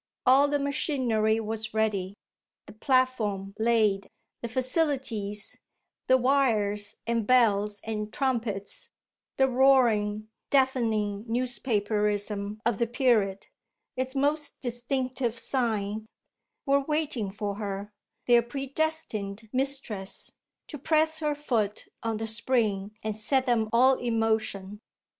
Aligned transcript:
All 0.25 0.47
the 0.47 0.57
machinery 0.57 1.39
was 1.39 1.75
ready, 1.75 2.15
the 2.65 2.73
platform 2.73 3.53
laid; 3.59 4.09
the 4.41 4.47
facilities, 4.47 5.59
the 6.07 6.17
wires 6.17 6.95
and 7.05 7.27
bells 7.27 7.79
and 7.83 8.11
trumpets, 8.11 8.89
the 9.37 9.47
roaring, 9.47 10.27
deafening 10.49 11.25
newspaperism 11.27 12.57
of 12.65 12.79
the 12.79 12.87
period 12.87 13.45
its 13.95 14.15
most 14.15 14.59
distinctive 14.59 15.37
sign 15.37 16.07
were 16.65 16.81
waiting 16.83 17.29
for 17.29 17.57
her, 17.57 17.91
their 18.25 18.41
predestined 18.41 19.49
mistress, 19.53 20.31
to 20.65 20.79
press 20.79 21.19
her 21.19 21.35
foot 21.35 21.85
on 22.01 22.17
the 22.17 22.25
spring 22.25 22.97
and 23.03 23.15
set 23.15 23.45
them 23.45 23.69
all 23.71 23.99
in 23.99 24.17
motion. 24.17 24.79